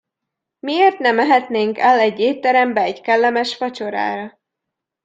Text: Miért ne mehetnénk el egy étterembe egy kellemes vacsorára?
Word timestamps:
Miért 0.59 0.97
ne 0.99 1.11
mehetnénk 1.11 1.77
el 1.77 1.99
egy 1.99 2.19
étterembe 2.19 2.81
egy 2.81 3.01
kellemes 3.01 3.57
vacsorára? 3.57 4.39